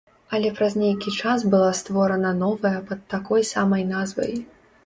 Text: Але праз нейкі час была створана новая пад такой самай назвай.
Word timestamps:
Але 0.35 0.49
праз 0.59 0.77
нейкі 0.83 1.13
час 1.19 1.43
была 1.55 1.69
створана 1.81 2.33
новая 2.41 2.75
пад 2.89 3.07
такой 3.15 3.49
самай 3.55 3.89
назвай. 3.95 4.37